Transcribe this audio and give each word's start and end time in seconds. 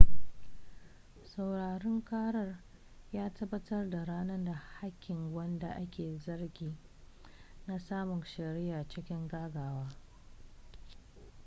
sauraren 1.31 2.01
karar 2.01 2.59
ya 3.13 3.29
tabbatar 3.29 3.89
da 3.89 4.05
ranar 4.05 4.45
da 4.45 4.53
hakkin 4.53 5.33
wanda 5.33 5.69
ake 5.75 6.17
zargi 6.17 6.77
na 7.67 7.79
samun 7.79 8.23
shari'a 8.23 8.87
cikin 8.89 9.27
gaggawa 9.27 9.87